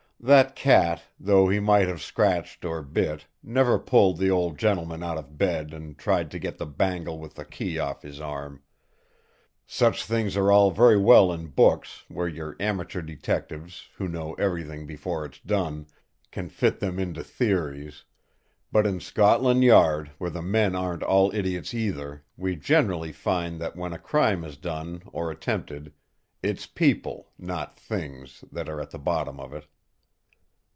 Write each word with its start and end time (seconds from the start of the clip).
That 0.23 0.53
cat, 0.55 1.01
though 1.19 1.49
he 1.49 1.59
might 1.59 1.87
have 1.87 1.99
scratched 1.99 2.63
or 2.63 2.83
bit, 2.83 3.25
never 3.41 3.79
pulled 3.79 4.19
the 4.19 4.29
old 4.29 4.59
gentleman 4.59 5.01
out 5.01 5.17
of 5.17 5.35
bed, 5.35 5.73
and 5.73 5.97
tried 5.97 6.29
to 6.29 6.37
get 6.37 6.59
the 6.59 6.67
bangle 6.67 7.17
with 7.17 7.33
the 7.33 7.43
key 7.43 7.79
off 7.79 8.03
his 8.03 8.19
arm. 8.21 8.61
Such 9.65 10.05
things 10.05 10.37
are 10.37 10.51
all 10.51 10.69
very 10.69 10.95
well 10.95 11.33
in 11.33 11.47
books 11.47 12.03
where 12.07 12.27
your 12.27 12.55
amateur 12.59 13.01
detectives, 13.01 13.89
who 13.95 14.07
know 14.07 14.35
everything 14.35 14.85
before 14.85 15.25
it's 15.25 15.39
done, 15.39 15.87
can 16.31 16.49
fit 16.49 16.79
them 16.79 16.99
into 16.99 17.23
theories; 17.23 18.03
but 18.71 18.85
in 18.85 18.99
Scotland 18.99 19.63
Yard, 19.63 20.11
where 20.19 20.29
the 20.29 20.43
men 20.43 20.75
aren't 20.75 21.01
all 21.01 21.33
idiots 21.33 21.73
either, 21.73 22.23
we 22.37 22.55
generally 22.55 23.11
find 23.11 23.59
that 23.59 23.75
when 23.75 23.97
crime 23.97 24.43
is 24.43 24.55
done, 24.55 25.01
or 25.07 25.31
attempted, 25.31 25.91
it's 26.43 26.67
people, 26.67 27.31
not 27.39 27.75
things, 27.75 28.43
that 28.51 28.69
are 28.69 28.79
at 28.79 28.91
the 28.91 28.99
bottom 28.99 29.39
of 29.39 29.51
it." 29.51 29.65